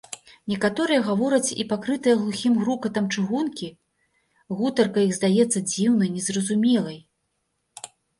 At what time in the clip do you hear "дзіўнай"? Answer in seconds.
5.69-6.09